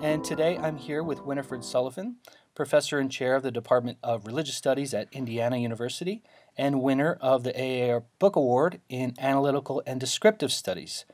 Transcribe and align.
and 0.00 0.24
today 0.24 0.56
I'm 0.56 0.76
here 0.76 1.02
with 1.02 1.24
Winnifred 1.24 1.64
Sullivan, 1.64 2.16
professor 2.54 2.98
and 2.98 3.10
chair 3.10 3.34
of 3.34 3.42
the 3.42 3.50
Department 3.50 3.98
of 4.02 4.26
Religious 4.26 4.54
Studies 4.54 4.94
at 4.94 5.08
Indiana 5.12 5.56
University 5.56 6.22
and 6.56 6.82
winner 6.82 7.18
of 7.20 7.42
the 7.42 7.54
AAR 7.56 8.04
Book 8.18 8.36
Award 8.36 8.80
in 8.88 9.14
Analytical 9.18 9.82
and 9.86 9.98
Descriptive 9.98 10.52
Studies. 10.52 11.04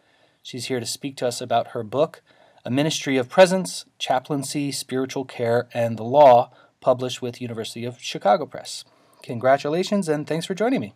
She's 0.43 0.67
here 0.67 0.81
to 0.81 0.87
speak 0.87 1.17
to 1.19 1.27
us 1.27 1.41
about 1.41 1.69
her 1.69 1.83
book, 1.83 2.23
A 2.65 2.71
Ministry 2.71 3.17
of 3.17 3.31
Presence, 3.31 3.87
Chaplaincy, 3.99 4.71
Spiritual 4.71 5.25
Care, 5.25 5.69
and 5.73 5.97
the 5.97 6.05
Law, 6.05 6.51
published 6.81 7.23
with 7.23 7.41
University 7.41 7.85
of 7.85 8.01
Chicago 8.01 8.45
Press. 8.45 8.85
Congratulations 9.23 10.09
and 10.09 10.27
thanks 10.27 10.45
for 10.45 10.55
joining 10.55 10.81
me. 10.81 10.95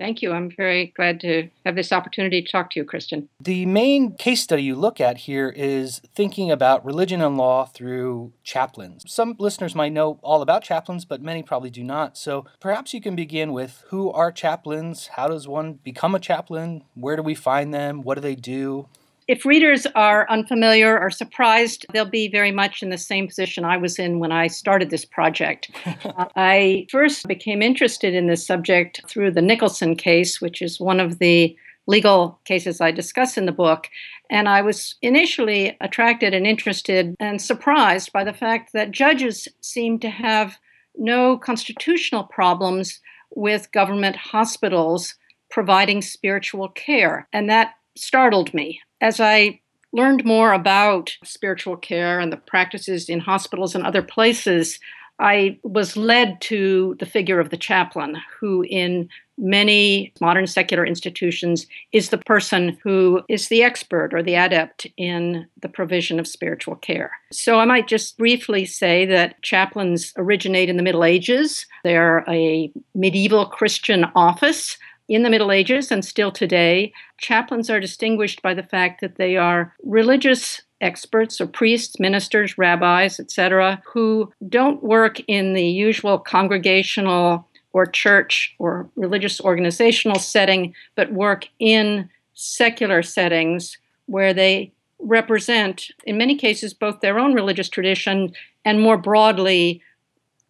Thank 0.00 0.22
you. 0.22 0.32
I'm 0.32 0.50
very 0.50 0.94
glad 0.96 1.20
to 1.20 1.50
have 1.66 1.76
this 1.76 1.92
opportunity 1.92 2.40
to 2.40 2.50
talk 2.50 2.70
to 2.70 2.80
you, 2.80 2.86
Christian. 2.86 3.28
The 3.38 3.66
main 3.66 4.14
case 4.14 4.40
study 4.40 4.62
you 4.62 4.74
look 4.74 4.98
at 4.98 5.18
here 5.18 5.50
is 5.54 6.00
thinking 6.14 6.50
about 6.50 6.82
religion 6.86 7.20
and 7.20 7.36
law 7.36 7.66
through 7.66 8.32
chaplains. 8.42 9.04
Some 9.06 9.36
listeners 9.38 9.74
might 9.74 9.92
know 9.92 10.18
all 10.22 10.40
about 10.40 10.62
chaplains, 10.62 11.04
but 11.04 11.20
many 11.20 11.42
probably 11.42 11.68
do 11.68 11.84
not. 11.84 12.16
So 12.16 12.46
perhaps 12.60 12.94
you 12.94 13.02
can 13.02 13.14
begin 13.14 13.52
with 13.52 13.84
who 13.88 14.10
are 14.10 14.32
chaplains? 14.32 15.08
How 15.08 15.28
does 15.28 15.46
one 15.46 15.74
become 15.84 16.14
a 16.14 16.18
chaplain? 16.18 16.82
Where 16.94 17.16
do 17.16 17.22
we 17.22 17.34
find 17.34 17.74
them? 17.74 18.00
What 18.00 18.14
do 18.14 18.22
they 18.22 18.36
do? 18.36 18.88
If 19.30 19.46
readers 19.46 19.86
are 19.94 20.28
unfamiliar 20.28 20.98
or 20.98 21.08
surprised, 21.08 21.86
they'll 21.92 22.04
be 22.04 22.26
very 22.26 22.50
much 22.50 22.82
in 22.82 22.90
the 22.90 22.98
same 22.98 23.28
position 23.28 23.64
I 23.64 23.76
was 23.76 23.96
in 23.96 24.18
when 24.18 24.32
I 24.32 24.48
started 24.48 24.90
this 24.90 25.04
project. 25.04 25.70
uh, 25.86 26.24
I 26.34 26.88
first 26.90 27.28
became 27.28 27.62
interested 27.62 28.12
in 28.12 28.26
this 28.26 28.44
subject 28.44 29.02
through 29.06 29.30
the 29.30 29.40
Nicholson 29.40 29.94
case, 29.94 30.40
which 30.40 30.60
is 30.60 30.80
one 30.80 30.98
of 30.98 31.20
the 31.20 31.56
legal 31.86 32.40
cases 32.44 32.80
I 32.80 32.90
discuss 32.90 33.38
in 33.38 33.46
the 33.46 33.52
book. 33.52 33.86
And 34.30 34.48
I 34.48 34.62
was 34.62 34.96
initially 35.00 35.76
attracted 35.80 36.34
and 36.34 36.44
interested 36.44 37.14
and 37.20 37.40
surprised 37.40 38.12
by 38.12 38.24
the 38.24 38.34
fact 38.34 38.72
that 38.72 38.90
judges 38.90 39.46
seem 39.60 40.00
to 40.00 40.10
have 40.10 40.58
no 40.96 41.38
constitutional 41.38 42.24
problems 42.24 42.98
with 43.36 43.70
government 43.70 44.16
hospitals 44.16 45.14
providing 45.50 46.02
spiritual 46.02 46.70
care. 46.70 47.28
And 47.32 47.48
that 47.48 47.74
startled 47.96 48.52
me. 48.52 48.80
As 49.00 49.20
I 49.20 49.60
learned 49.92 50.24
more 50.24 50.52
about 50.52 51.16
spiritual 51.24 51.76
care 51.76 52.20
and 52.20 52.32
the 52.32 52.36
practices 52.36 53.08
in 53.08 53.20
hospitals 53.20 53.74
and 53.74 53.84
other 53.84 54.02
places, 54.02 54.78
I 55.18 55.58
was 55.62 55.96
led 55.96 56.40
to 56.42 56.96
the 56.98 57.06
figure 57.06 57.40
of 57.40 57.50
the 57.50 57.56
chaplain, 57.56 58.16
who 58.38 58.62
in 58.62 59.08
many 59.36 60.12
modern 60.20 60.46
secular 60.46 60.84
institutions 60.84 61.66
is 61.92 62.08
the 62.08 62.18
person 62.18 62.78
who 62.82 63.22
is 63.28 63.48
the 63.48 63.62
expert 63.62 64.12
or 64.12 64.22
the 64.22 64.34
adept 64.34 64.86
in 64.96 65.46
the 65.60 65.68
provision 65.68 66.20
of 66.20 66.26
spiritual 66.26 66.76
care. 66.76 67.10
So 67.32 67.58
I 67.58 67.64
might 67.64 67.88
just 67.88 68.18
briefly 68.18 68.64
say 68.64 69.06
that 69.06 69.40
chaplains 69.42 70.12
originate 70.16 70.68
in 70.68 70.76
the 70.76 70.82
Middle 70.82 71.04
Ages. 71.04 71.66
They're 71.84 72.24
a 72.28 72.70
medieval 72.94 73.46
Christian 73.46 74.06
office 74.14 74.78
in 75.10 75.24
the 75.24 75.28
Middle 75.28 75.50
Ages 75.50 75.90
and 75.90 76.04
still 76.04 76.30
today, 76.30 76.92
chaplains 77.18 77.68
are 77.68 77.80
distinguished 77.80 78.42
by 78.42 78.54
the 78.54 78.62
fact 78.62 79.00
that 79.00 79.16
they 79.16 79.36
are 79.36 79.74
religious 79.82 80.62
experts 80.80 81.40
or 81.40 81.48
priests, 81.48 81.98
ministers, 81.98 82.56
rabbis, 82.56 83.18
etc., 83.18 83.82
who 83.84 84.32
don't 84.48 84.84
work 84.84 85.18
in 85.26 85.52
the 85.52 85.66
usual 85.66 86.16
congregational 86.16 87.48
or 87.72 87.86
church 87.86 88.54
or 88.60 88.88
religious 88.94 89.40
organizational 89.40 90.20
setting, 90.20 90.72
but 90.94 91.12
work 91.12 91.48
in 91.58 92.08
secular 92.34 93.02
settings 93.02 93.78
where 94.06 94.32
they 94.32 94.72
represent, 95.00 95.88
in 96.04 96.18
many 96.18 96.36
cases, 96.36 96.72
both 96.72 97.00
their 97.00 97.18
own 97.18 97.34
religious 97.34 97.68
tradition 97.68 98.32
and 98.64 98.80
more 98.80 98.96
broadly 98.96 99.82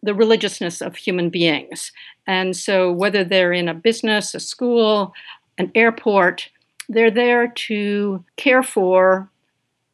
the 0.03 0.13
religiousness 0.13 0.81
of 0.81 0.95
human 0.95 1.29
beings. 1.29 1.91
And 2.27 2.55
so, 2.55 2.91
whether 2.91 3.23
they're 3.23 3.53
in 3.53 3.69
a 3.69 3.73
business, 3.73 4.33
a 4.33 4.39
school, 4.39 5.13
an 5.57 5.71
airport, 5.75 6.49
they're 6.89 7.11
there 7.11 7.47
to 7.47 8.23
care 8.37 8.63
for 8.63 9.29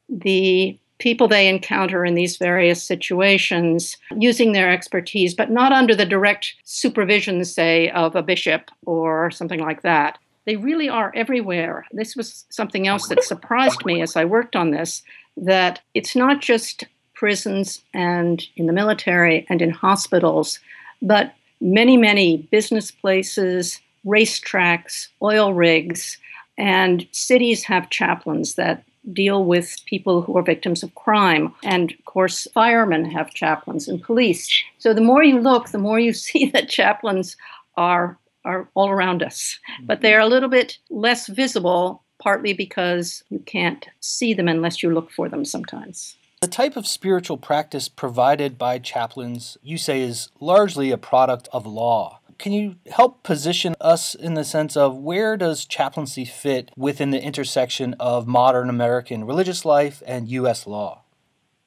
the 0.09 0.77
people 0.99 1.27
they 1.27 1.47
encounter 1.47 2.05
in 2.05 2.15
these 2.15 2.37
various 2.37 2.81
situations 2.81 3.97
using 4.17 4.51
their 4.51 4.71
expertise, 4.71 5.33
but 5.33 5.51
not 5.51 5.71
under 5.71 5.95
the 5.95 6.05
direct 6.05 6.55
supervision, 6.63 7.43
say, 7.45 7.89
of 7.91 8.15
a 8.15 8.23
bishop 8.23 8.71
or 8.85 9.29
something 9.29 9.59
like 9.59 9.83
that. 9.83 10.17
They 10.45 10.55
really 10.55 10.89
are 10.89 11.11
everywhere. 11.13 11.85
This 11.91 12.15
was 12.15 12.45
something 12.49 12.87
else 12.87 13.09
that 13.09 13.23
surprised 13.23 13.85
me 13.85 14.01
as 14.01 14.15
I 14.15 14.25
worked 14.25 14.55
on 14.55 14.71
this 14.71 15.03
that 15.35 15.81
it's 15.93 16.15
not 16.15 16.41
just 16.41 16.85
prisons 17.17 17.81
and 17.93 18.45
in 18.55 18.67
the 18.67 18.73
military 18.73 19.45
and 19.49 19.61
in 19.61 19.71
hospitals, 19.71 20.59
but 21.01 21.33
many, 21.59 21.97
many 21.97 22.37
business 22.51 22.91
places, 22.91 23.81
racetracks, 24.05 25.07
oil 25.21 25.53
rigs, 25.53 26.17
and 26.57 27.07
cities 27.11 27.63
have 27.63 27.89
chaplains 27.89 28.55
that 28.55 28.83
deal 29.13 29.45
with 29.45 29.77
people 29.85 30.21
who 30.21 30.37
are 30.37 30.43
victims 30.43 30.83
of 30.83 30.93
crime. 30.95 31.53
And 31.63 31.91
of 31.91 32.05
course, 32.05 32.47
firemen 32.53 33.05
have 33.05 33.33
chaplains 33.33 33.87
and 33.87 34.01
police. 34.01 34.63
So 34.77 34.93
the 34.93 35.01
more 35.01 35.23
you 35.23 35.39
look, 35.39 35.69
the 35.69 35.77
more 35.79 35.99
you 35.99 36.13
see 36.27 36.49
that 36.51 36.69
chaplains 36.69 37.35
are, 37.77 38.17
are 38.45 38.67
all 38.75 38.89
around 38.89 39.23
us. 39.23 39.57
But 39.83 40.01
they're 40.01 40.19
a 40.19 40.27
little 40.27 40.49
bit 40.49 40.77
less 40.89 41.27
visible, 41.27 42.03
partly 42.19 42.53
because 42.53 43.23
you 43.29 43.39
can't 43.39 43.87
see 44.01 44.33
them 44.33 44.47
unless 44.47 44.83
you 44.83 44.93
look 44.93 45.09
for 45.11 45.29
them 45.29 45.45
sometimes. 45.45 46.15
The 46.39 46.47
type 46.47 46.75
of 46.75 46.85
spiritual 46.85 47.37
practice 47.37 47.89
provided 47.89 48.59
by 48.59 48.77
chaplains, 48.77 49.57
you 49.63 49.79
say, 49.79 50.01
is 50.01 50.29
largely 50.39 50.91
a 50.91 50.97
product 50.97 51.49
of 51.51 51.65
law. 51.65 52.19
Can 52.37 52.51
you 52.51 52.75
help 52.91 53.23
position 53.23 53.75
us 53.81 54.13
in 54.13 54.35
the 54.35 54.43
sense 54.43 54.77
of 54.77 54.95
where 54.95 55.35
does 55.35 55.65
chaplaincy 55.65 56.25
fit 56.25 56.69
within 56.77 57.09
the 57.09 57.21
intersection 57.21 57.95
of 57.99 58.27
modern 58.27 58.69
American 58.69 59.25
religious 59.25 59.65
life 59.65 60.03
and 60.05 60.29
U.S. 60.29 60.67
law? 60.67 61.01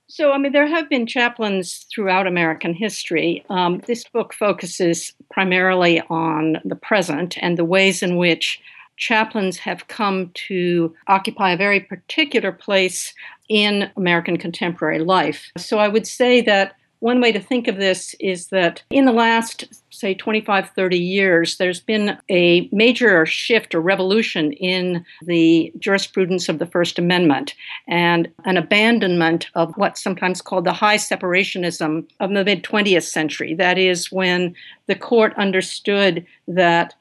So, 0.07 0.31
I 0.31 0.39
mean, 0.39 0.53
there 0.53 0.69
have 0.69 0.89
been 0.89 1.07
chaplains 1.07 1.87
throughout 1.93 2.29
American 2.29 2.73
history. 2.73 3.45
Um, 3.51 3.83
this 3.89 4.05
book 4.05 4.33
focuses 4.33 5.15
primarily 5.33 6.01
on 6.09 6.59
the 6.65 6.77
present 6.77 7.37
and 7.41 7.59
the 7.59 7.65
ways 7.65 8.05
in 8.05 8.17
which 8.17 8.61
chaplains 9.01 9.59
have 9.59 9.89
come 9.89 10.31
to 10.35 10.95
occupy 11.09 11.51
a 11.51 11.57
very 11.57 11.81
particular 11.81 12.53
place 12.53 13.13
in 13.49 13.91
American 13.97 14.37
contemporary 14.37 15.01
life. 15.01 15.51
So 15.59 15.79
I 15.79 15.89
would 15.89 16.07
say 16.07 16.41
that 16.43 16.77
one 17.01 17.21
way 17.23 17.33
to 17.33 17.41
think 17.41 17.67
of 17.67 17.77
this 17.77 18.15
is 18.21 18.49
that 18.49 18.83
in 18.91 19.07
the 19.07 19.13
last, 19.13 19.65
say, 19.89 20.13
25, 20.13 20.69
30 20.69 20.99
years, 20.99 21.57
there's 21.57 21.81
been 21.81 22.19
a 22.29 22.69
major 22.73 23.25
shift 23.25 23.75
or 23.75 23.81
revolution 23.81 24.53
in 24.53 25.03
the 25.23 25.73
jurisprudence 25.79 26.51
of 26.51 26.59
the 26.59 26.67
First 26.67 26.99
Amendment 26.99 27.55
and 27.89 28.31
an 28.45 28.59
abandonment 28.59 29.47
of 29.55 29.73
what's 29.77 30.03
sometimes 30.03 30.43
called 30.43 30.65
the 30.65 30.75
high 30.75 30.99
separationism 30.99 32.07
of 32.21 32.31
the 32.35 32.45
mid 32.45 32.65
20th 32.65 33.05
century. 33.05 33.55
That 33.55 33.79
is, 33.79 34.13
when 34.13 34.55
the 34.87 34.95
court 34.95 35.33
understood 35.39 36.27
that 36.49 36.95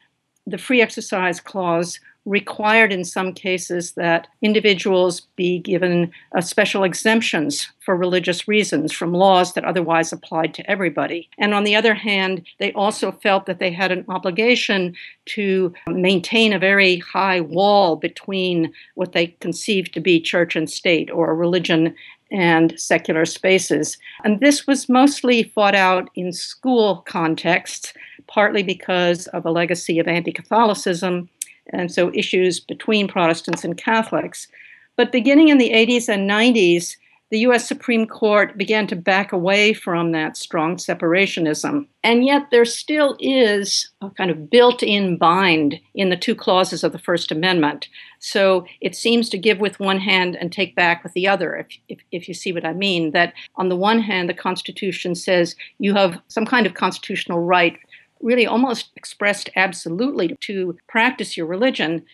the 0.49 0.57
Free 0.57 0.81
Exercise 0.81 1.39
Clause 1.39 1.99
required 2.25 2.91
in 2.91 3.03
some 3.03 3.33
cases 3.33 3.93
that 3.93 4.27
individuals 4.41 5.21
be 5.35 5.57
given 5.59 6.11
uh, 6.35 6.41
special 6.41 6.83
exemptions 6.83 7.69
for 7.79 7.95
religious 7.95 8.47
reasons 8.47 8.91
from 8.91 9.13
laws 9.13 9.53
that 9.53 9.65
otherwise 9.65 10.13
applied 10.13 10.53
to 10.53 10.69
everybody. 10.69 11.29
And 11.37 11.53
on 11.53 11.63
the 11.63 11.75
other 11.75 11.95
hand, 11.95 12.45
they 12.59 12.71
also 12.73 13.11
felt 13.11 13.45
that 13.47 13.59
they 13.59 13.71
had 13.71 13.91
an 13.91 14.05
obligation 14.09 14.95
to 15.27 15.73
maintain 15.87 16.53
a 16.53 16.59
very 16.59 16.97
high 16.97 17.41
wall 17.41 17.95
between 17.95 18.73
what 18.95 19.13
they 19.13 19.27
conceived 19.39 19.93
to 19.93 19.99
be 19.99 20.19
church 20.19 20.55
and 20.55 20.69
state 20.69 21.09
or 21.09 21.35
religion 21.35 21.95
and 22.31 22.79
secular 22.79 23.25
spaces. 23.25 23.97
And 24.23 24.39
this 24.39 24.67
was 24.67 24.89
mostly 24.89 25.43
fought 25.43 25.73
out 25.73 26.09
in 26.15 26.31
school 26.31 26.97
contexts, 27.07 27.93
partly 28.29 28.63
because 28.63 29.27
of 29.27 29.45
a 29.45 29.51
legacy 29.51 29.99
of 29.99 30.07
anti 30.07 30.31
Catholicism 30.31 31.29
and 31.73 31.91
so 31.91 32.11
issues 32.13 32.59
between 32.59 33.07
Protestants 33.07 33.63
and 33.63 33.77
Catholics. 33.77 34.47
But 34.95 35.11
beginning 35.11 35.49
in 35.49 35.57
the 35.57 35.71
80s 35.71 36.09
and 36.09 36.29
90s, 36.29 36.95
the 37.31 37.39
US 37.39 37.67
Supreme 37.67 38.07
Court 38.07 38.57
began 38.57 38.87
to 38.87 38.95
back 38.95 39.31
away 39.31 39.73
from 39.73 40.11
that 40.11 40.35
strong 40.35 40.77
separationism. 40.77 41.85
And 42.03 42.25
yet 42.25 42.47
there 42.49 42.65
still 42.65 43.15
is 43.19 43.89
a 44.01 44.09
kind 44.09 44.31
of 44.31 44.49
built 44.49 44.81
in 44.81 45.15
bind 45.15 45.79
in 45.93 46.09
the 46.09 46.17
two 46.17 46.33
clauses 46.33 46.83
of 46.83 46.91
the 46.91 46.97
First 46.97 47.31
Amendment. 47.31 47.87
So 48.17 48.65
it 48.81 48.95
seems 48.95 49.29
to 49.29 49.37
give 49.37 49.59
with 49.59 49.79
one 49.79 49.99
hand 49.99 50.37
and 50.37 50.51
take 50.51 50.75
back 50.75 51.03
with 51.03 51.13
the 51.13 51.27
other, 51.27 51.55
if, 51.55 51.67
if, 51.87 51.99
if 52.11 52.27
you 52.27 52.33
see 52.33 52.51
what 52.51 52.65
I 52.65 52.73
mean. 52.73 53.11
That 53.11 53.33
on 53.57 53.69
the 53.69 53.75
one 53.75 54.01
hand, 54.01 54.27
the 54.27 54.33
Constitution 54.33 55.13
says 55.13 55.55
you 55.77 55.93
have 55.93 56.19
some 56.29 56.45
kind 56.45 56.65
of 56.65 56.73
constitutional 56.73 57.41
right 57.41 57.77
really 58.21 58.45
almost 58.45 58.89
expressed 58.95 59.49
absolutely 59.55 60.37
to 60.41 60.77
practice 60.87 61.37
your 61.37 61.45
religion. 61.45 62.05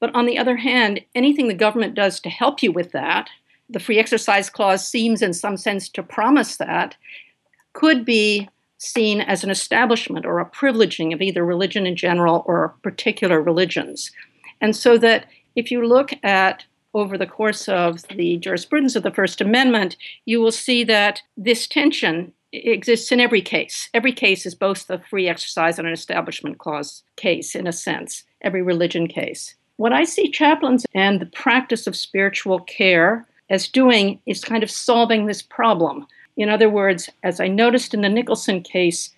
But 0.00 0.14
on 0.14 0.26
the 0.26 0.38
other 0.38 0.56
hand, 0.56 1.00
anything 1.14 1.48
the 1.48 1.54
government 1.54 1.94
does 1.94 2.20
to 2.20 2.30
help 2.30 2.62
you 2.62 2.72
with 2.72 2.92
that, 2.92 3.28
the 3.68 3.80
free 3.80 3.98
exercise 3.98 4.50
clause 4.50 4.86
seems, 4.86 5.22
in 5.22 5.32
some 5.32 5.56
sense, 5.56 5.88
to 5.90 6.02
promise 6.02 6.56
that, 6.56 6.96
could 7.72 8.04
be 8.04 8.48
seen 8.78 9.20
as 9.20 9.44
an 9.44 9.50
establishment 9.50 10.24
or 10.24 10.40
a 10.40 10.50
privileging 10.50 11.12
of 11.12 11.20
either 11.20 11.44
religion 11.44 11.86
in 11.86 11.94
general 11.94 12.42
or 12.46 12.74
particular 12.82 13.40
religions. 13.40 14.10
And 14.60 14.74
so 14.74 14.96
that 14.98 15.26
if 15.54 15.70
you 15.70 15.86
look 15.86 16.12
at 16.22 16.64
over 16.94 17.16
the 17.16 17.26
course 17.26 17.68
of 17.68 18.02
the 18.08 18.38
jurisprudence 18.38 18.96
of 18.96 19.02
the 19.02 19.12
First 19.12 19.40
Amendment, 19.40 19.96
you 20.24 20.40
will 20.40 20.50
see 20.50 20.82
that 20.84 21.22
this 21.36 21.66
tension 21.66 22.32
exists 22.52 23.12
in 23.12 23.20
every 23.20 23.42
case. 23.42 23.88
Every 23.94 24.12
case 24.12 24.46
is 24.46 24.54
both 24.54 24.88
a 24.90 24.98
free 24.98 25.28
exercise 25.28 25.78
and 25.78 25.86
an 25.86 25.94
establishment 25.94 26.58
clause 26.58 27.02
case, 27.16 27.54
in 27.54 27.66
a 27.66 27.72
sense, 27.72 28.24
every 28.42 28.62
religion 28.62 29.06
case. 29.06 29.54
What 29.76 29.92
I 29.92 30.04
see 30.04 30.30
chaplains 30.30 30.84
and 30.94 31.20
the 31.20 31.26
practice 31.26 31.86
of 31.86 31.96
spiritual 31.96 32.60
care 32.60 33.26
as 33.48 33.68
doing 33.68 34.20
is 34.26 34.44
kind 34.44 34.62
of 34.62 34.70
solving 34.70 35.26
this 35.26 35.42
problem. 35.42 36.06
In 36.36 36.48
other 36.48 36.68
words, 36.70 37.08
as 37.22 37.40
I 37.40 37.48
noticed 37.48 37.94
in 37.94 38.02
the 38.02 38.08
Nicholson 38.08 38.62
case, 38.62 39.10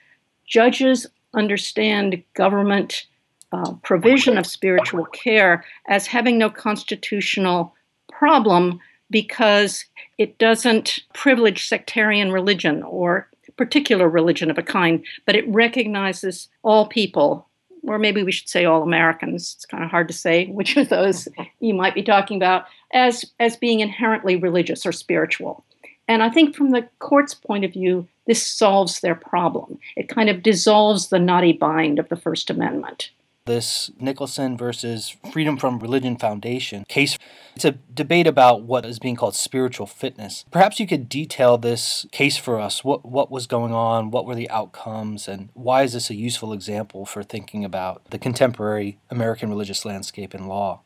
judges 0.46 1.06
understand 1.34 2.22
government 2.34 3.06
uh, 3.52 3.72
provision 3.82 4.38
of 4.38 4.46
spiritual 4.46 5.04
care 5.06 5.64
as 5.88 6.06
having 6.06 6.38
no 6.38 6.48
constitutional 6.48 7.74
problem 8.10 8.80
because 9.12 9.84
it 10.18 10.38
doesn't 10.38 10.98
privilege 11.12 11.68
sectarian 11.68 12.32
religion 12.32 12.82
or 12.82 13.28
particular 13.56 14.08
religion 14.08 14.50
of 14.50 14.58
a 14.58 14.62
kind, 14.62 15.04
but 15.26 15.36
it 15.36 15.46
recognizes 15.46 16.48
all 16.62 16.86
people, 16.86 17.46
or 17.84 17.98
maybe 17.98 18.22
we 18.22 18.32
should 18.32 18.48
say 18.48 18.64
all 18.64 18.82
Americans. 18.82 19.54
It's 19.56 19.66
kind 19.66 19.84
of 19.84 19.90
hard 19.90 20.08
to 20.08 20.14
say 20.14 20.46
which 20.46 20.76
of 20.76 20.88
those 20.88 21.28
you 21.60 21.74
might 21.74 21.94
be 21.94 22.02
talking 22.02 22.36
about 22.36 22.64
as 22.92 23.24
as 23.38 23.56
being 23.56 23.80
inherently 23.80 24.36
religious 24.36 24.84
or 24.84 24.92
spiritual. 24.92 25.64
And 26.08 26.22
I 26.22 26.30
think 26.30 26.56
from 26.56 26.70
the 26.70 26.88
court's 26.98 27.34
point 27.34 27.64
of 27.64 27.72
view, 27.72 28.08
this 28.26 28.44
solves 28.44 29.00
their 29.00 29.14
problem. 29.14 29.78
It 29.96 30.08
kind 30.08 30.28
of 30.28 30.42
dissolves 30.42 31.08
the 31.08 31.18
knotty 31.18 31.52
bind 31.52 31.98
of 31.98 32.08
the 32.08 32.16
First 32.16 32.50
Amendment 32.50 33.10
this 33.44 33.90
Nicholson 33.98 34.56
versus 34.56 35.16
Freedom 35.32 35.56
from 35.56 35.80
Religion 35.80 36.16
Foundation 36.16 36.84
case. 36.88 37.18
It's 37.56 37.64
a 37.64 37.72
debate 37.72 38.26
about 38.26 38.62
what 38.62 38.86
is 38.86 38.98
being 38.98 39.16
called 39.16 39.34
spiritual 39.34 39.86
fitness. 39.86 40.44
Perhaps 40.50 40.78
you 40.78 40.86
could 40.86 41.08
detail 41.08 41.58
this 41.58 42.06
case 42.12 42.36
for 42.36 42.60
us. 42.60 42.84
What 42.84 43.04
what 43.04 43.30
was 43.30 43.46
going 43.46 43.72
on? 43.72 44.10
What 44.10 44.26
were 44.26 44.34
the 44.34 44.50
outcomes? 44.50 45.26
And 45.26 45.48
why 45.54 45.82
is 45.82 45.92
this 45.92 46.10
a 46.10 46.14
useful 46.14 46.52
example 46.52 47.04
for 47.04 47.22
thinking 47.22 47.64
about 47.64 48.04
the 48.10 48.18
contemporary 48.18 48.98
American 49.10 49.48
religious 49.48 49.84
landscape 49.84 50.34
in 50.34 50.46
law? 50.46 50.80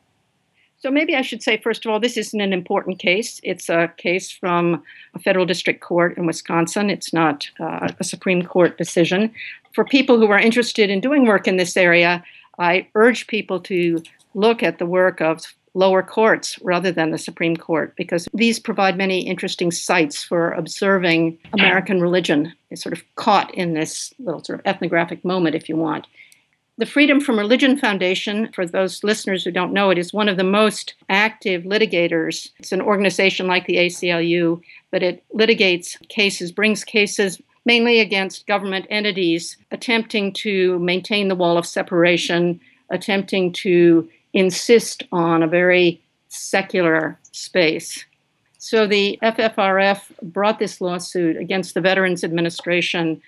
So 0.79 0.91
maybe 0.91 1.17
I 1.17 1.23
should 1.23 1.43
say, 1.43 1.57
first 1.57 1.85
of 1.85 1.91
all, 1.91 1.99
this 1.99 2.19
isn't 2.19 2.41
an 2.41 2.53
important 2.53 2.99
case. 2.99 3.41
It's 3.43 3.69
a 3.69 3.91
case 3.97 4.31
from 4.31 4.83
a 5.15 5.19
federal 5.19 5.47
district 5.47 5.81
court 5.81 6.17
in 6.19 6.27
Wisconsin. 6.27 6.91
It's 6.91 7.15
not 7.15 7.49
uh, 7.59 7.89
a 7.99 8.05
Supreme 8.05 8.43
Court 8.43 8.77
decision. 8.77 9.33
For 9.73 9.85
people 9.85 10.19
who 10.19 10.31
are 10.31 10.39
interested 10.39 10.91
in 10.91 11.01
doing 11.01 11.27
work 11.27 11.49
in 11.49 11.57
this 11.57 11.77
area, 11.77 12.23
I 12.59 12.89
urge 12.95 13.27
people 13.27 13.61
to 13.61 14.03
look 14.35 14.63
at 14.63 14.79
the 14.79 14.87
work 14.87 15.21
of 15.21 15.55
lower 15.75 16.03
courts 16.03 16.59
rather 16.63 16.91
than 16.91 17.11
the 17.11 17.19
Supreme 17.19 17.57
Court 17.57 17.95
because 17.97 18.27
these 18.33 18.59
provide 18.59 18.97
many 18.97 19.21
interesting 19.21 19.71
sites 19.71 20.25
for 20.25 20.53
observing 20.53 21.39
American 21.53 22.01
religion. 22.01 22.53
It's 22.71 22.83
sort 22.83 22.95
of 22.95 23.03
caught 23.17 23.55
in 23.55 23.75
this 23.75 24.13
little 24.19 24.43
sort 24.43 24.59
of 24.59 24.67
ethnographic 24.67 25.23
moment, 25.25 25.55
if 25.55 25.69
you 25.69 25.77
want. 25.77 26.07
The 26.79 26.87
Freedom 26.87 27.21
from 27.21 27.39
Religion 27.39 27.79
Foundation, 27.79 28.53
for 28.53 28.67
those 28.67 29.03
listeners 29.03 29.45
who 29.45 29.51
don't 29.51 29.73
know 29.73 29.89
it, 29.91 29.97
is 29.97 30.13
one 30.13 30.29
of 30.29 30.37
the 30.37 30.45
most 30.45 30.95
active 31.09 31.63
litigators. 31.63 32.51
It's 32.59 32.73
an 32.73 32.83
organization 32.83 33.47
like 33.47 33.67
the 33.67 33.77
ACLU, 33.77 34.61
but 34.91 35.03
it 35.03 35.25
litigates 35.35 35.97
cases, 36.09 36.53
brings 36.53 36.85
cases 36.85 37.41
mainly 37.67 38.01
against 38.01 38.47
government 38.47 38.87
entities 38.89 39.59
attempting 39.73 40.33
to 40.33 40.79
maintain 40.79 41.29
the 41.29 41.35
wall 41.35 41.59
of 41.59 41.67
separation, 41.67 42.59
attempting 42.91 43.53
to 43.53 44.09
insist 44.33 45.03
on 45.13 45.43
a 45.43 45.49
very 45.49 46.01
secular 46.29 47.19
space. 47.33 48.05
So 48.59 48.87
the 48.87 49.19
FFRF 49.23 50.01
brought 50.23 50.59
this 50.59 50.81
lawsuit 50.81 51.37
against 51.37 51.75
the 51.75 51.81
Veterans 51.81 52.25
Administration, 52.25 53.21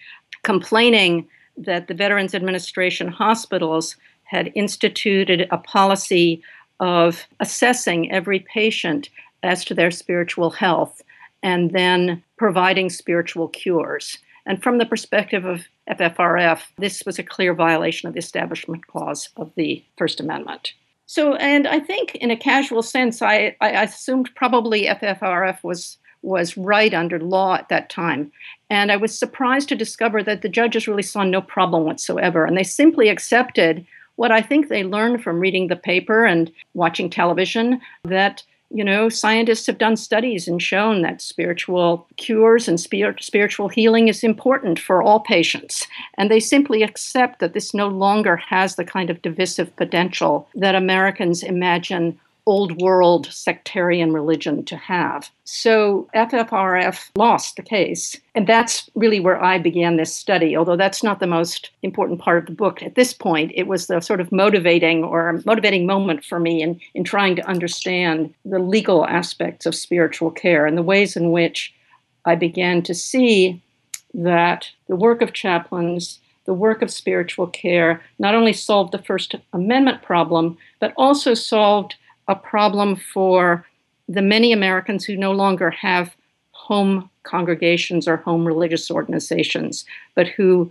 complaining 0.43 1.29
that 1.57 1.89
the 1.89 1.95
Veterans 1.95 2.35
Administration 2.35 3.09
hospitals 3.09 3.97
had 4.25 4.53
instituted 4.55 5.49
a 5.51 5.59
policy 5.59 6.43
of 6.81 7.27
assessing 7.41 8.11
every 8.13 8.41
patient 8.41 9.11
as 9.43 9.65
to 9.65 9.75
their 9.75 9.91
spiritual 9.91 10.51
health 10.51 11.03
and 11.43 11.73
then 11.73 12.23
providing 12.37 12.91
spiritual 12.91 13.49
cures. 13.49 14.19
And 14.49 14.63
from 14.63 14.79
the 14.79 14.87
perspective 14.87 15.45
of 15.45 15.67
FFRF, 15.91 16.63
this 16.79 17.05
was 17.05 17.19
a 17.19 17.23
clear 17.23 17.53
violation 17.53 18.09
of 18.09 18.15
the 18.15 18.19
Establishment 18.19 18.87
Clause 18.87 19.29
of 19.37 19.53
the 19.57 19.85
First 19.99 20.21
Amendment. 20.21 20.73
So, 21.05 21.35
and 21.35 21.69
I 21.69 21.81
think 21.81 22.15
in 22.17 22.31
a 22.31 22.37
casual 22.37 22.83
sense, 22.83 23.21
I, 23.23 23.55
I 23.61 23.83
assumed 23.83 24.31
probably 24.35 24.87
FFRF 24.87 25.63
was 25.63 25.99
was 26.23 26.57
right 26.57 26.95
under 26.95 27.21
law 27.21 27.55
at 27.55 27.69
that 27.69 27.89
time. 27.89 28.33
And 28.71 28.91
I 28.91 28.97
was 28.97 29.17
surprised 29.17 29.69
to 29.69 29.77
discover 29.77 30.21
that 30.25 30.43
the 30.43 30.49
judges 30.49 30.89
really 30.89 31.05
saw 31.05 31.23
no 31.23 31.41
problem 31.41 31.85
whatsoever. 31.85 32.45
And 32.45 32.57
they 32.57 32.65
simply 32.65 33.09
accepted 33.09 33.87
what 34.17 34.33
I 34.33 34.43
think 34.43 34.67
they 34.67 34.83
learned 34.83 35.23
from 35.23 35.39
reading 35.39 35.69
the 35.69 35.77
paper 35.77 36.25
and 36.25 36.51
watching 36.75 37.09
television 37.09 37.81
that 38.03 38.43
you 38.71 38.85
know, 38.85 39.09
scientists 39.09 39.67
have 39.67 39.79
done 39.79 39.97
studies 39.97 40.47
and 40.47 40.61
shown 40.61 41.01
that 41.03 41.23
spiritual 41.23 42.07
cures 42.17 42.69
and 42.69 42.79
spirit, 42.79 43.23
spiritual 43.23 43.69
healing 43.69 44.09
is 44.09 44.23
important 44.23 44.79
for 44.79 45.03
all 45.03 45.21
patients. 45.21 45.87
And 46.19 46.31
they 46.31 46.41
simply 46.41 46.83
accept 46.83 47.41
that 47.41 47.55
this 47.55 47.73
no 47.73 47.89
longer 47.89 48.37
has 48.37 48.77
the 48.77 48.85
kind 48.85 49.09
of 49.09 49.23
divisive 49.23 49.75
potential 49.77 50.49
that 50.55 50.75
Americans 50.75 51.43
imagine 51.43 52.19
old 52.49 52.81
world 52.81 53.27
sectarian 53.27 54.11
religion 54.11 54.65
to 54.65 54.75
have. 54.75 55.31
So 55.45 56.09
FFRF 56.15 57.11
lost 57.15 57.57
the 57.57 57.63
case. 57.63 58.19
And 58.35 58.47
that's 58.47 58.89
really 58.95 59.21
where 59.21 59.43
I 59.45 59.59
began 59.59 59.97
this 59.97 60.17
study, 60.17 60.57
although 60.57 60.75
that's 60.75 61.03
not 61.03 61.21
the 61.21 61.27
most 61.27 61.71
important 61.83 62.21
part 62.21 62.39
of 62.39 62.47
the 62.47 62.53
book. 62.53 62.83
At 62.83 62.95
this 62.95 63.13
point, 63.13 63.53
it 63.55 63.67
was 63.67 63.87
the 63.87 64.01
sort 64.01 64.23
of 64.23 64.33
motivating 64.33 65.05
or 65.05 65.43
motivating 65.45 65.85
moment 65.85 66.25
for 66.25 66.41
me 66.41 66.63
in, 66.63 66.81
in 66.95 67.05
trying 67.05 67.37
to 67.37 67.47
understand 67.47 68.33
the 68.47 68.59
legal 68.59 69.07
aspects 69.07 69.67
of 69.67 69.75
spiritual 69.75 70.31
care 70.31 70.65
and 70.65 70.79
the 70.79 70.83
ways 70.83 71.17
in 71.17 71.33
which 71.33 71.75
I 72.25 72.35
began 72.35 72.81
to 72.85 72.95
see 72.95 73.61
that 74.15 74.71
the 74.87 74.97
work 74.97 75.21
of 75.21 75.35
chaplains 75.35 76.19
the 76.47 76.55
work 76.55 76.81
of 76.81 76.91
spiritual 76.91 77.47
care 77.47 78.01
not 78.19 78.35
only 78.35 78.55
solved 78.55 78.91
the 78.91 79.03
First 79.03 79.35
Amendment 79.53 80.01
problem, 80.01 80.57
but 80.81 80.95
also 80.97 81.35
solved 81.35 81.97
a 82.29 82.37
problem 82.37 82.95
for 82.95 83.67
the 84.09 84.23
many 84.23 84.53
Americans 84.53 85.05
who 85.05 85.17
no 85.17 85.33
longer 85.33 85.71
have 85.71 86.15
home 86.53 87.11
congregations 87.25 88.07
or 88.07 88.19
home 88.19 88.47
religious 88.47 88.91
organizations, 88.91 89.85
but 90.15 90.29
who 90.29 90.71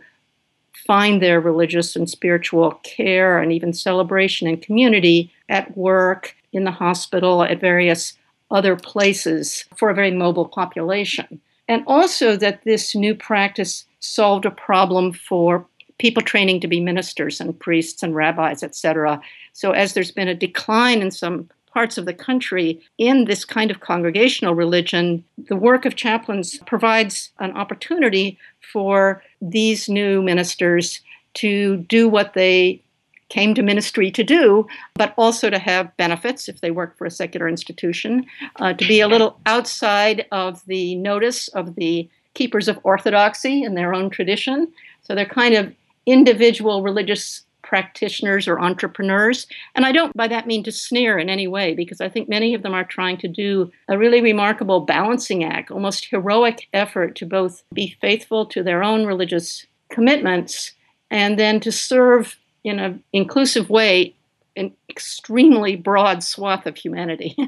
find 0.86 1.22
their 1.22 1.42
religious 1.42 1.96
and 1.96 2.10
spiritual 2.10 2.72
care 2.84 3.40
and 3.40 3.52
even 3.52 3.74
celebration 3.74 4.48
and 4.48 4.62
community 4.62 5.32
at 5.50 5.76
work, 5.78 6.36
in 6.54 6.64
the 6.64 6.72
hospital, 6.72 7.44
at 7.44 7.60
various 7.60 8.14
other 8.52 8.76
places 8.76 9.66
for 9.76 9.90
a 9.90 9.94
very 9.94 10.12
mobile 10.12 10.48
population. 10.48 11.42
And 11.68 11.84
also 11.86 12.38
that 12.38 12.64
this 12.64 12.96
new 12.96 13.14
practice 13.14 13.86
solved 14.00 14.46
a 14.46 14.52
problem 14.52 15.12
for 15.12 15.66
people 16.00 16.22
training 16.22 16.60
to 16.62 16.68
be 16.68 16.80
ministers 16.80 17.42
and 17.42 17.58
priests 17.60 18.04
and 18.04 18.16
rabbis, 18.16 18.63
etc. 18.63 19.20
So 19.54 19.72
as 19.72 19.94
there's 19.94 20.12
been 20.12 20.27
a 20.27 20.36
decline 20.36 21.01
in 21.01 21.12
some 21.12 21.50
parts 21.74 21.98
of 21.98 22.06
the 22.06 22.13
country 22.13 22.82
in 22.98 23.25
this 23.25 23.46
kind 23.46 23.70
of 23.70 23.82
congregational 23.82 24.56
religion, 24.56 25.24
the 25.48 25.56
work 25.56 25.86
of 25.86 25.96
chaplains 25.96 26.58
provides 26.66 27.32
an 27.39 27.51
opportunity 27.51 28.38
for 28.74 29.22
these 29.42 29.88
new 29.88 30.22
ministers 30.22 31.01
to 31.36 31.77
do 31.77 32.10
what 32.10 32.34
they 32.34 32.82
came 33.30 33.54
to 33.54 33.62
ministry 33.62 34.10
to 34.10 34.24
do, 34.24 34.66
but 34.96 35.13
also 35.18 35.50
to 35.50 35.60
have 35.60 35.96
benefits 35.98 36.48
if 36.48 36.62
they 36.62 36.72
work 36.72 36.98
for 36.98 37.06
a 37.06 37.12
secular 37.12 37.48
institution, 37.48 38.25
uh, 38.56 38.74
to 38.74 38.88
be 38.88 39.01
a 39.01 39.08
little 39.08 39.39
outside 39.46 40.25
of 40.32 40.66
the 40.66 40.96
notice 40.96 41.48
of 41.50 41.75
the 41.75 42.10
keepers 42.34 42.68
of 42.68 42.80
orthodoxy 42.84 43.63
in 43.63 43.75
their 43.75 43.94
own 43.94 44.10
tradition. 44.10 44.72
So 45.01 45.13
they're 45.13 45.25
kind 45.25 45.56
of 45.56 45.74
individual 46.08 46.82
religious 46.82 47.44
practitioners 47.62 48.48
or 48.48 48.60
entrepreneurs. 48.60 49.46
And 49.76 49.86
I 49.86 49.92
don't 49.92 50.16
by 50.16 50.28
that 50.30 50.48
mean 50.48 50.64
to 50.64 50.72
sneer 50.72 51.20
in 51.20 51.30
any 51.30 51.48
way, 51.48 51.76
because 51.76 52.00
I 52.00 52.08
think 52.08 52.30
many 52.30 52.54
of 52.54 52.64
them 52.64 52.74
are 52.74 52.86
trying 52.86 53.18
to 53.18 53.28
do 53.28 53.72
a 53.90 53.98
really 53.98 54.22
remarkable 54.22 54.80
balancing 54.80 55.44
act, 55.44 55.70
almost 55.70 56.06
heroic 56.06 56.68
effort 56.74 57.16
to 57.18 57.26
both 57.26 57.62
be 57.74 57.96
faithful 58.02 58.46
to 58.48 58.64
their 58.64 58.84
own 58.84 59.06
religious 59.06 59.66
commitments 59.90 60.74
and 61.12 61.38
then 61.38 61.60
to 61.60 61.72
serve 61.72 62.38
in 62.64 62.80
an 62.80 63.04
inclusive 63.14 63.70
way 63.70 64.16
an 64.56 64.74
extremely 64.90 65.76
broad 65.76 66.24
swath 66.24 66.66
of 66.66 66.78
humanity. 66.78 67.36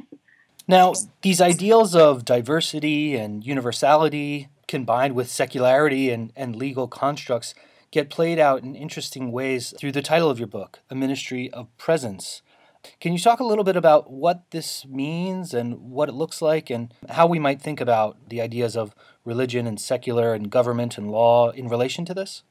Now, 0.69 0.93
these 1.23 1.41
ideals 1.41 1.95
of 1.95 2.23
diversity 2.23 3.15
and 3.15 3.43
universality 3.43 4.49
combined 4.67 5.15
with 5.15 5.27
secularity 5.27 6.11
and, 6.11 6.31
and 6.35 6.55
legal 6.55 6.87
constructs 6.87 7.55
get 7.91 8.09
played 8.09 8.39
out 8.39 8.63
in 8.63 8.75
interesting 8.75 9.31
ways 9.31 9.73
through 9.77 9.91
the 9.91 10.01
title 10.01 10.29
of 10.29 10.39
your 10.39 10.47
book, 10.47 10.79
A 10.89 10.95
Ministry 10.95 11.49
of 11.51 11.75
Presence. 11.77 12.41
Can 13.01 13.11
you 13.13 13.19
talk 13.19 13.39
a 13.39 13.45
little 13.45 13.63
bit 13.63 13.75
about 13.75 14.11
what 14.11 14.51
this 14.51 14.85
means 14.85 15.53
and 15.53 15.91
what 15.91 16.09
it 16.09 16.13
looks 16.15 16.41
like 16.41 16.69
and 16.69 16.93
how 17.09 17.27
we 17.27 17.39
might 17.39 17.61
think 17.61 17.81
about 17.81 18.29
the 18.29 18.41
ideas 18.41 18.77
of 18.77 18.95
religion 19.25 19.67
and 19.67 19.79
secular 19.79 20.33
and 20.33 20.49
government 20.49 20.97
and 20.97 21.11
law 21.11 21.49
in 21.49 21.67
relation 21.67 22.05
to 22.05 22.13
this? 22.13 22.43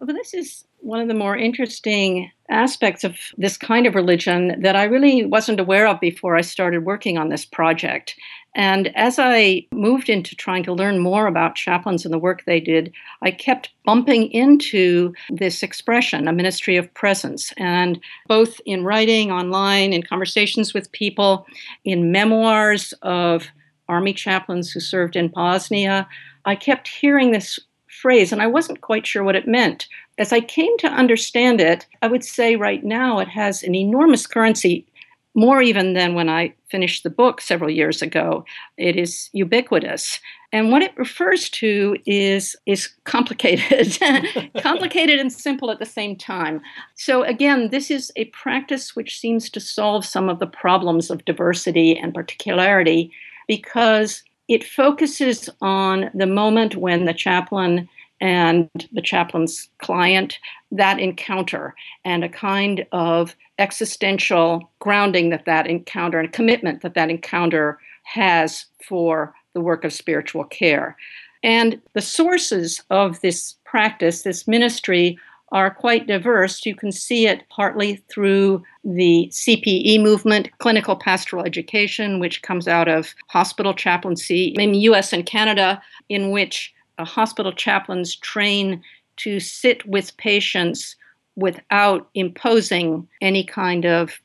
Well, 0.00 0.14
this 0.14 0.34
is 0.34 0.64
one 0.78 1.00
of 1.00 1.08
the 1.08 1.14
more 1.14 1.36
interesting 1.36 2.30
aspects 2.50 3.04
of 3.04 3.16
this 3.38 3.56
kind 3.56 3.86
of 3.86 3.94
religion 3.94 4.60
that 4.62 4.76
I 4.76 4.84
really 4.84 5.24
wasn't 5.24 5.60
aware 5.60 5.86
of 5.86 6.00
before 6.00 6.36
I 6.36 6.42
started 6.42 6.84
working 6.84 7.16
on 7.16 7.28
this 7.28 7.44
project. 7.44 8.16
And 8.54 8.94
as 8.96 9.18
I 9.18 9.66
moved 9.72 10.08
into 10.08 10.36
trying 10.36 10.62
to 10.64 10.72
learn 10.72 11.00
more 11.00 11.26
about 11.26 11.56
chaplains 11.56 12.04
and 12.04 12.14
the 12.14 12.18
work 12.18 12.44
they 12.44 12.60
did, 12.60 12.92
I 13.20 13.30
kept 13.30 13.70
bumping 13.84 14.30
into 14.30 15.12
this 15.28 15.62
expression, 15.62 16.28
a 16.28 16.32
ministry 16.32 16.76
of 16.76 16.92
presence. 16.94 17.52
And 17.56 18.00
both 18.28 18.60
in 18.64 18.84
writing, 18.84 19.32
online, 19.32 19.92
in 19.92 20.02
conversations 20.02 20.72
with 20.72 20.92
people, 20.92 21.46
in 21.84 22.12
memoirs 22.12 22.94
of 23.02 23.48
army 23.88 24.12
chaplains 24.12 24.70
who 24.70 24.80
served 24.80 25.16
in 25.16 25.28
Bosnia, 25.28 26.08
I 26.44 26.54
kept 26.54 26.88
hearing 26.88 27.32
this 27.32 27.58
phrase, 27.88 28.32
and 28.32 28.42
I 28.42 28.46
wasn't 28.46 28.80
quite 28.80 29.06
sure 29.06 29.24
what 29.24 29.36
it 29.36 29.48
meant. 29.48 29.88
As 30.18 30.32
I 30.32 30.40
came 30.40 30.76
to 30.78 30.88
understand 30.88 31.60
it, 31.60 31.86
I 32.02 32.06
would 32.06 32.24
say 32.24 32.54
right 32.54 32.84
now 32.84 33.18
it 33.18 33.28
has 33.28 33.62
an 33.62 33.74
enormous 33.74 34.26
currency, 34.26 34.86
more 35.34 35.60
even 35.60 35.94
than 35.94 36.14
when 36.14 36.28
I 36.28 36.54
finished 36.70 37.02
the 37.02 37.10
book 37.10 37.40
several 37.40 37.70
years 37.70 38.02
ago. 38.02 38.44
It 38.76 38.96
is 38.96 39.30
ubiquitous. 39.32 40.20
And 40.52 40.70
what 40.70 40.82
it 40.82 40.96
refers 40.96 41.50
to 41.50 41.96
is, 42.06 42.54
is 42.66 42.88
complicated, 43.04 43.98
complicated 44.62 45.18
and 45.18 45.32
simple 45.32 45.70
at 45.72 45.80
the 45.80 45.86
same 45.86 46.14
time. 46.14 46.60
So, 46.94 47.24
again, 47.24 47.70
this 47.70 47.90
is 47.90 48.12
a 48.14 48.26
practice 48.26 48.94
which 48.94 49.18
seems 49.18 49.50
to 49.50 49.60
solve 49.60 50.04
some 50.04 50.28
of 50.28 50.38
the 50.38 50.46
problems 50.46 51.10
of 51.10 51.24
diversity 51.24 51.98
and 51.98 52.14
particularity 52.14 53.10
because 53.48 54.22
it 54.48 54.62
focuses 54.62 55.48
on 55.60 56.10
the 56.14 56.26
moment 56.26 56.76
when 56.76 57.06
the 57.06 57.14
chaplain 57.14 57.88
and 58.20 58.68
the 58.92 59.02
chaplain's 59.02 59.68
client, 59.78 60.38
that 60.72 60.98
encounter, 60.98 61.74
and 62.04 62.24
a 62.24 62.28
kind 62.28 62.86
of 62.92 63.36
existential 63.58 64.70
grounding 64.80 65.30
that 65.30 65.44
that 65.44 65.66
encounter 65.66 66.18
and 66.18 66.32
commitment 66.32 66.82
that 66.82 66.94
that 66.94 67.10
encounter 67.10 67.78
has 68.04 68.66
for 68.86 69.34
the 69.52 69.60
work 69.60 69.84
of 69.84 69.92
spiritual 69.92 70.44
care. 70.44 70.96
And 71.42 71.80
the 71.92 72.00
sources 72.00 72.82
of 72.90 73.20
this 73.20 73.56
practice, 73.64 74.22
this 74.22 74.48
ministry, 74.48 75.18
are 75.52 75.70
quite 75.70 76.08
diverse. 76.08 76.66
You 76.66 76.74
can 76.74 76.90
see 76.90 77.28
it 77.28 77.48
partly 77.48 78.02
through 78.08 78.64
the 78.82 79.28
CPE 79.30 80.02
movement, 80.02 80.50
clinical 80.58 80.96
pastoral 80.96 81.44
education, 81.44 82.18
which 82.18 82.42
comes 82.42 82.66
out 82.66 82.88
of 82.88 83.14
hospital 83.28 83.72
chaplaincy 83.72 84.54
in 84.58 84.72
the 84.72 84.78
US 84.78 85.12
and 85.12 85.24
Canada, 85.24 85.80
in 86.08 86.30
which 86.30 86.73
hospital 86.98 87.52
chaplains 87.52 88.14
train 88.16 88.82
to 89.16 89.40
sit 89.40 89.84
with 89.86 90.16
patients 90.16 90.96
without 91.36 92.08
imposing 92.14 93.08
any 93.20 93.42
kind 93.42 93.84
of 93.84 94.20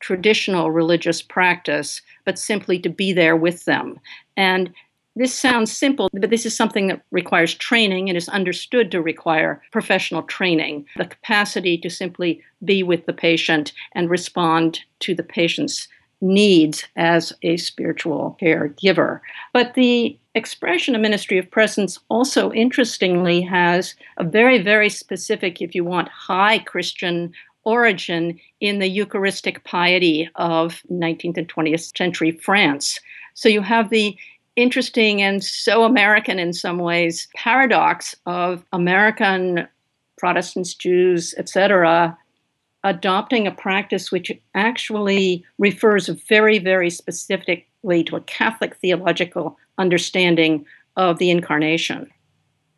traditional 0.00 0.70
religious 0.70 1.22
practice, 1.22 2.02
but 2.24 2.38
simply 2.38 2.78
to 2.78 2.88
be 2.88 3.12
there 3.12 3.36
with 3.36 3.64
them. 3.64 3.98
And 4.36 4.72
this 5.16 5.32
sounds 5.32 5.72
simple, 5.72 6.10
but 6.12 6.30
this 6.30 6.44
is 6.44 6.56
something 6.56 6.88
that 6.88 7.02
requires 7.12 7.54
training 7.54 8.08
and 8.08 8.16
is 8.16 8.28
understood 8.28 8.90
to 8.90 9.00
require 9.00 9.62
professional 9.70 10.22
training 10.22 10.86
the 10.96 11.06
capacity 11.06 11.78
to 11.78 11.88
simply 11.88 12.42
be 12.64 12.82
with 12.82 13.06
the 13.06 13.12
patient 13.12 13.72
and 13.92 14.10
respond 14.10 14.80
to 15.00 15.14
the 15.14 15.22
patient's 15.22 15.88
needs 16.20 16.84
as 16.96 17.32
a 17.42 17.56
spiritual 17.56 18.36
caregiver. 18.40 19.20
But 19.52 19.74
the 19.74 20.18
expression 20.34 20.94
of 20.94 21.00
ministry 21.00 21.38
of 21.38 21.50
presence 21.50 21.98
also 22.08 22.52
interestingly 22.52 23.40
has 23.42 23.94
a 24.16 24.24
very, 24.24 24.60
very 24.62 24.90
specific, 24.90 25.62
if 25.62 25.74
you 25.74 25.84
want, 25.84 26.08
high 26.08 26.58
Christian 26.58 27.32
origin 27.64 28.38
in 28.60 28.78
the 28.78 28.88
Eucharistic 28.88 29.64
piety 29.64 30.28
of 30.34 30.82
19th 30.90 31.38
and 31.38 31.48
20th 31.48 31.96
century 31.96 32.32
France. 32.32 33.00
So 33.34 33.48
you 33.48 33.62
have 33.62 33.90
the 33.90 34.16
interesting 34.56 35.22
and 35.22 35.42
so 35.42 35.84
American 35.84 36.38
in 36.38 36.52
some 36.52 36.78
ways 36.78 37.26
paradox 37.34 38.14
of 38.26 38.64
American 38.72 39.66
Protestants, 40.18 40.74
Jews, 40.74 41.34
etc., 41.38 42.16
adopting 42.84 43.46
a 43.46 43.50
practice 43.50 44.12
which 44.12 44.30
actually 44.54 45.44
refers 45.58 46.08
very, 46.08 46.58
very 46.58 46.90
specifically 47.84 48.04
to 48.04 48.16
a 48.16 48.20
Catholic 48.20 48.76
theological 48.76 49.58
understanding 49.78 50.66
of 50.96 51.18
the 51.18 51.30
incarnation. 51.30 52.10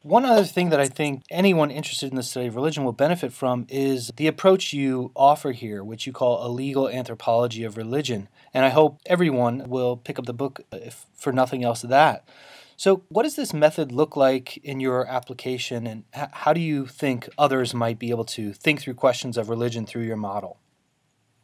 One 0.02 0.24
other 0.24 0.44
thing 0.44 0.70
that 0.70 0.80
I 0.80 0.86
think 0.86 1.22
anyone 1.30 1.70
interested 1.70 2.10
in 2.10 2.16
the 2.16 2.22
study 2.22 2.46
of 2.46 2.54
religion 2.54 2.84
will 2.84 2.92
benefit 2.92 3.32
from 3.32 3.66
is 3.68 4.10
the 4.16 4.28
approach 4.28 4.72
you 4.72 5.10
offer 5.16 5.50
here, 5.50 5.82
which 5.82 6.06
you 6.06 6.12
call 6.12 6.46
a 6.46 6.48
legal 6.48 6.88
anthropology 6.88 7.64
of 7.64 7.76
religion. 7.76 8.28
And 8.54 8.64
I 8.64 8.68
hope 8.68 9.00
everyone 9.06 9.68
will 9.68 9.96
pick 9.96 10.18
up 10.18 10.26
the 10.26 10.32
book, 10.32 10.60
uh, 10.72 10.76
if 10.76 11.06
for 11.16 11.32
nothing 11.32 11.64
else, 11.64 11.82
that. 11.82 12.28
So, 12.76 13.02
what 13.08 13.24
does 13.24 13.36
this 13.36 13.52
method 13.52 13.90
look 13.90 14.16
like 14.16 14.58
in 14.58 14.80
your 14.80 15.06
application, 15.08 15.86
and 15.86 16.04
how 16.12 16.52
do 16.52 16.60
you 16.60 16.86
think 16.86 17.28
others 17.38 17.72
might 17.72 17.98
be 17.98 18.10
able 18.10 18.26
to 18.36 18.52
think 18.52 18.80
through 18.80 18.94
questions 18.94 19.38
of 19.38 19.48
religion 19.48 19.86
through 19.86 20.04
your 20.04 20.18
model? 20.18 20.58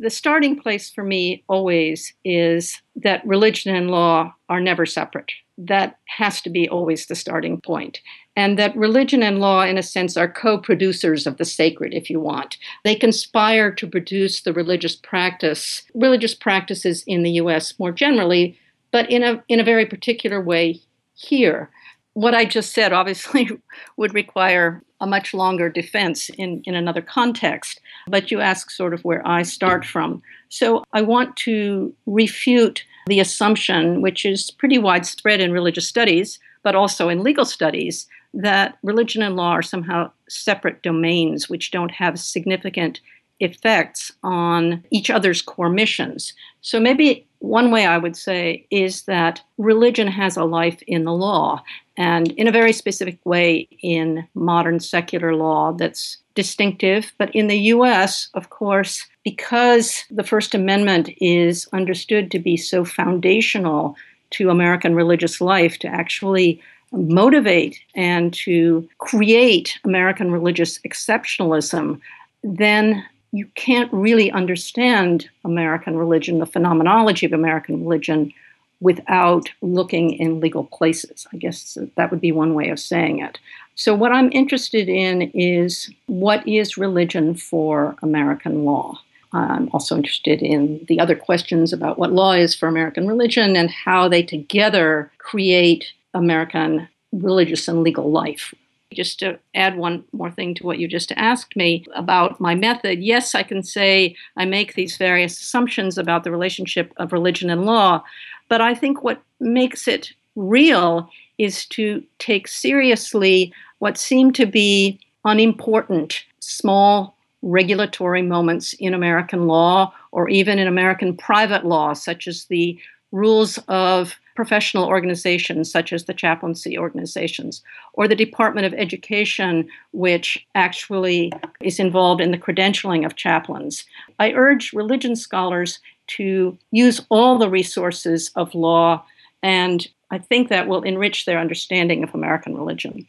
The 0.02 0.11
starting 0.11 0.59
place 0.59 0.90
for 0.90 1.04
me 1.04 1.44
always 1.47 2.12
is 2.25 2.82
that 2.97 3.25
religion 3.25 3.73
and 3.73 3.88
law 3.88 4.35
are 4.49 4.59
never 4.59 4.85
separate. 4.85 5.30
That 5.56 6.00
has 6.06 6.40
to 6.40 6.50
be 6.50 6.68
always 6.68 7.06
the 7.06 7.14
starting 7.14 7.61
point. 7.61 8.00
And 8.35 8.59
that 8.59 8.75
religion 8.75 9.23
and 9.23 9.38
law, 9.38 9.62
in 9.62 9.78
a 9.78 9.82
sense, 9.85 10.16
are 10.16 10.26
co 10.26 10.59
producers 10.59 11.25
of 11.25 11.37
the 11.37 11.44
sacred, 11.44 11.94
if 11.94 12.11
you 12.11 12.18
want. 12.18 12.59
They 12.82 12.97
conspire 12.97 13.71
to 13.71 13.87
produce 13.87 14.42
the 14.42 14.52
religious 14.52 14.97
practice, 14.97 15.85
religious 15.94 16.35
practices 16.35 17.04
in 17.06 17.23
the 17.23 17.38
US 17.42 17.78
more 17.78 17.92
generally, 17.92 18.59
but 18.90 19.09
in 19.09 19.23
a, 19.23 19.40
in 19.47 19.61
a 19.61 19.64
very 19.64 19.87
particular 19.87 20.40
way 20.40 20.80
here. 21.14 21.71
What 22.14 22.35
I 22.35 22.44
just 22.44 22.73
said 22.73 22.92
obviously 22.92 23.49
would 23.97 24.14
require 24.14 24.82
a 25.02 25.06
much 25.06 25.35
longer 25.35 25.68
defense 25.68 26.30
in, 26.38 26.62
in 26.64 26.76
another 26.76 27.02
context, 27.02 27.80
but 28.06 28.30
you 28.30 28.40
ask 28.40 28.71
sort 28.71 28.94
of 28.94 29.04
where 29.04 29.26
I 29.26 29.42
start 29.42 29.85
from. 29.85 30.23
So 30.49 30.85
I 30.92 31.02
want 31.02 31.37
to 31.38 31.92
refute 32.06 32.85
the 33.09 33.18
assumption, 33.18 34.00
which 34.00 34.25
is 34.25 34.52
pretty 34.52 34.78
widespread 34.78 35.40
in 35.40 35.50
religious 35.50 35.88
studies, 35.88 36.38
but 36.62 36.76
also 36.76 37.09
in 37.09 37.25
legal 37.25 37.44
studies, 37.44 38.06
that 38.32 38.78
religion 38.85 39.23
and 39.23 39.35
law 39.35 39.50
are 39.50 39.62
somehow 39.62 40.11
separate 40.28 40.82
domains 40.82 41.50
which 41.50 41.73
don't 41.73 41.90
have 41.90 42.18
significant 42.18 43.00
effects 43.40 44.12
on 44.23 44.85
each 44.92 45.11
other's 45.11 45.42
core 45.42 45.68
missions. 45.68 46.32
So 46.61 46.78
maybe 46.78 47.26
one 47.42 47.72
way 47.72 47.84
I 47.87 47.99
would 47.99 48.16
say 48.16 48.66
is 48.70 49.02
that 49.02 49.42
religion 49.58 50.06
has 50.06 50.37
a 50.37 50.44
life 50.44 50.80
in 50.87 51.04
the 51.04 51.12
law, 51.12 51.62
and 51.96 52.30
in 52.32 52.46
a 52.46 52.52
very 52.52 52.72
specific 52.72 53.18
way 53.25 53.68
in 53.82 54.26
modern 54.34 54.80
secular 54.80 55.34
law 55.34 55.72
that's 55.72 56.18
distinctive. 56.34 57.12
But 57.18 57.34
in 57.34 57.49
the 57.49 57.58
US, 57.75 58.28
of 58.34 58.50
course, 58.50 59.06
because 59.25 60.04
the 60.11 60.22
First 60.22 60.54
Amendment 60.54 61.11
is 61.20 61.68
understood 61.72 62.30
to 62.30 62.38
be 62.38 62.56
so 62.56 62.84
foundational 62.84 63.96
to 64.30 64.49
American 64.49 64.94
religious 64.94 65.40
life, 65.40 65.78
to 65.80 65.88
actually 65.88 66.62
motivate 66.92 67.78
and 67.94 68.32
to 68.34 68.88
create 68.99 69.78
American 69.84 70.30
religious 70.30 70.78
exceptionalism, 70.80 72.00
then 72.44 73.04
you 73.32 73.46
can't 73.54 73.92
really 73.92 74.30
understand 74.30 75.28
American 75.44 75.96
religion, 75.96 76.38
the 76.38 76.46
phenomenology 76.46 77.26
of 77.26 77.32
American 77.32 77.82
religion, 77.82 78.32
without 78.80 79.48
looking 79.62 80.12
in 80.12 80.40
legal 80.40 80.64
places. 80.64 81.26
I 81.32 81.36
guess 81.36 81.78
that 81.96 82.10
would 82.10 82.20
be 82.20 82.32
one 82.32 82.54
way 82.54 82.68
of 82.68 82.78
saying 82.78 83.20
it. 83.20 83.38
So, 83.74 83.94
what 83.94 84.12
I'm 84.12 84.30
interested 84.32 84.88
in 84.88 85.30
is 85.34 85.90
what 86.06 86.46
is 86.46 86.76
religion 86.76 87.34
for 87.34 87.96
American 88.02 88.64
law? 88.64 89.00
I'm 89.32 89.70
also 89.72 89.96
interested 89.96 90.42
in 90.42 90.84
the 90.88 91.00
other 91.00 91.16
questions 91.16 91.72
about 91.72 91.98
what 91.98 92.12
law 92.12 92.32
is 92.32 92.54
for 92.54 92.68
American 92.68 93.08
religion 93.08 93.56
and 93.56 93.70
how 93.70 94.08
they 94.08 94.22
together 94.22 95.10
create 95.16 95.92
American 96.12 96.86
religious 97.12 97.66
and 97.66 97.82
legal 97.82 98.10
life. 98.10 98.52
Just 98.92 99.18
to 99.20 99.38
add 99.54 99.76
one 99.76 100.04
more 100.12 100.30
thing 100.30 100.54
to 100.54 100.66
what 100.66 100.78
you 100.78 100.88
just 100.88 101.12
asked 101.12 101.56
me 101.56 101.84
about 101.94 102.40
my 102.40 102.54
method, 102.54 103.02
yes, 103.02 103.34
I 103.34 103.42
can 103.42 103.62
say 103.62 104.16
I 104.37 104.44
make 104.44 104.75
these 104.75 104.96
various 104.96 105.40
assumptions 105.40 105.99
about 105.99 106.25
the 106.25 106.30
relationship 106.30 106.92
of 106.96 107.12
religion 107.12 107.50
and 107.50 107.64
law, 107.64 108.02
but 108.49 108.61
I 108.61 108.75
think 108.75 109.02
what 109.02 109.22
makes 109.40 109.88
it 109.88 110.12
real 110.37 111.08
is 111.38 111.66
to 111.66 112.02
take 112.18 112.46
seriously 112.49 113.52
what 113.78 113.99
seem 113.99 114.32
to 114.32 114.46
be 114.46 115.00
unimportant, 115.25 116.25
small 116.40 117.16
regulatory 117.42 118.22
moments 118.22 118.72
in 118.75 118.94
American 118.94 119.46
law 119.46 119.92
or 120.12 120.28
even 120.28 120.58
in 120.58 120.68
American 120.68 121.16
private 121.16 121.64
law, 121.64 121.92
such 121.92 122.28
as 122.28 122.44
the 122.44 122.78
rules 123.11 123.58
of 123.68 124.14
professional 124.34 124.86
organizations 124.86 125.70
such 125.70 125.92
as 125.92 126.04
the 126.04 126.14
chaplaincy 126.14 126.78
organizations, 126.78 127.62
or 127.94 128.08
the 128.08 128.16
Department 128.16 128.66
of 128.66 128.74
Education, 128.74 129.68
which 129.92 130.46
actually 130.54 131.32
is 131.60 131.78
involved 131.78 132.20
in 132.20 132.30
the 132.30 132.38
credentialing 132.38 133.04
of 133.04 133.16
chaplains. 133.16 133.84
I 134.18 134.32
urge 134.32 134.72
religion 134.72 135.16
scholars 135.16 135.80
to 136.08 136.58
use 136.70 137.00
all 137.08 137.38
the 137.38 137.50
resources 137.50 138.30
of 138.34 138.54
law, 138.54 139.04
and 139.42 139.86
I 140.10 140.18
think 140.18 140.48
that 140.48 140.68
will 140.68 140.82
enrich 140.82 141.24
their 141.24 141.38
understanding 141.38 142.02
of 142.02 142.14
American 142.14 142.56
religion. 142.56 143.06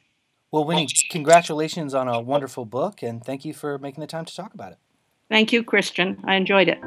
Well, 0.52 0.66
Winnie, 0.66 0.88
congratulations 1.10 1.94
on 1.94 2.08
a 2.08 2.22
wonderful 2.22 2.66
book, 2.66 3.02
and 3.02 3.24
thank 3.24 3.44
you 3.44 3.54
for 3.54 3.78
making 3.80 4.02
the 4.02 4.08
time 4.08 4.26
to 4.26 4.36
talk 4.36 4.54
about 4.54 4.74
it. 4.74 4.78
Thank 5.30 5.52
you, 5.52 5.64
Christian. 5.64 6.22
I 6.26 6.36
enjoyed 6.36 6.68
it. 6.68 6.80